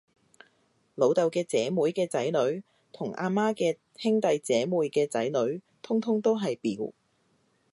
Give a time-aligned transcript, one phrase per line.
[0.95, 6.91] 老豆嘅姐妹嘅仔女，同阿媽嘅兄弟姐妹嘅仔女，通通都係表